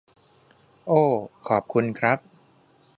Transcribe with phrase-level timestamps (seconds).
[0.87, 1.01] โอ้
[1.47, 2.17] ขอบคุณครับ